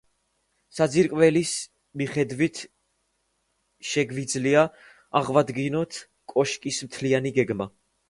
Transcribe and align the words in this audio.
საძირკვლის 0.77 1.51
მიხედვით 2.03 2.63
შეგვიძლია 3.93 4.67
აღვადგინოთ 5.23 6.05
კოშკის 6.37 6.85
მთლიანი 6.91 7.39
გეგმა. 7.43 7.75